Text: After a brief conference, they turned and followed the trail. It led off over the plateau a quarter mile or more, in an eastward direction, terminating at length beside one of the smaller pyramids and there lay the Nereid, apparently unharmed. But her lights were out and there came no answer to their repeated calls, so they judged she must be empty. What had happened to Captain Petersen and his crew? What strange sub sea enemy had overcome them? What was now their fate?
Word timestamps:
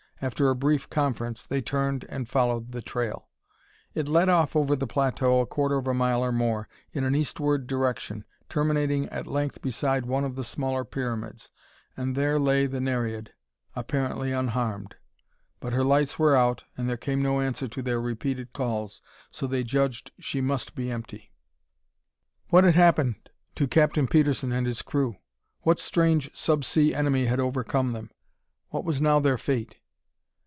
After 0.23 0.49
a 0.51 0.55
brief 0.55 0.87
conference, 0.87 1.47
they 1.47 1.61
turned 1.61 2.05
and 2.07 2.29
followed 2.29 2.73
the 2.73 2.81
trail. 2.83 3.27
It 3.95 4.07
led 4.07 4.29
off 4.29 4.55
over 4.55 4.75
the 4.75 4.85
plateau 4.85 5.39
a 5.39 5.47
quarter 5.47 5.81
mile 5.81 6.23
or 6.23 6.31
more, 6.31 6.69
in 6.93 7.03
an 7.03 7.15
eastward 7.15 7.65
direction, 7.65 8.23
terminating 8.47 9.09
at 9.09 9.25
length 9.25 9.63
beside 9.63 10.05
one 10.05 10.23
of 10.23 10.35
the 10.35 10.43
smaller 10.43 10.85
pyramids 10.85 11.49
and 11.97 12.15
there 12.15 12.37
lay 12.39 12.67
the 12.67 12.79
Nereid, 12.79 13.31
apparently 13.75 14.31
unharmed. 14.31 14.95
But 15.59 15.73
her 15.73 15.83
lights 15.83 16.19
were 16.19 16.35
out 16.35 16.65
and 16.77 16.87
there 16.87 16.97
came 16.97 17.23
no 17.23 17.39
answer 17.41 17.67
to 17.69 17.81
their 17.81 17.99
repeated 17.99 18.53
calls, 18.53 19.01
so 19.31 19.47
they 19.47 19.63
judged 19.63 20.11
she 20.19 20.39
must 20.39 20.75
be 20.75 20.91
empty. 20.91 21.31
What 22.49 22.63
had 22.63 22.75
happened 22.75 23.31
to 23.55 23.67
Captain 23.67 24.05
Petersen 24.07 24.51
and 24.51 24.67
his 24.67 24.83
crew? 24.83 25.15
What 25.61 25.79
strange 25.79 26.29
sub 26.35 26.63
sea 26.63 26.93
enemy 26.93 27.25
had 27.25 27.39
overcome 27.39 27.93
them? 27.93 28.11
What 28.69 28.85
was 28.85 29.01
now 29.01 29.19
their 29.19 29.39
fate? 29.39 29.77